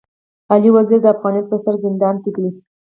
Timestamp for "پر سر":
1.49-1.75